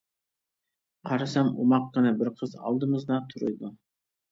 [1.09, 3.75] قارىسام ئوماققىنە بىر قىز ئالدىمىزدا تۇرىدۇ.